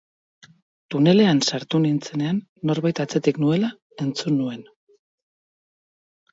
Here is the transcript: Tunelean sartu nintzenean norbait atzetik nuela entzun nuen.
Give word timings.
Tunelean 0.95 1.41
sartu 1.49 1.81
nintzenean 1.83 2.41
norbait 2.71 3.03
atzetik 3.05 3.41
nuela 3.45 3.71
entzun 4.07 4.37
nuen. 4.43 4.67